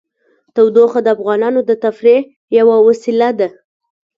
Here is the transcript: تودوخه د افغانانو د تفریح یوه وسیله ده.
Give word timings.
تودوخه 0.55 0.99
د 1.03 1.07
افغانانو 1.15 1.59
د 1.69 1.71
تفریح 1.83 2.21
یوه 2.59 2.75
وسیله 2.87 3.29
ده. 3.39 3.49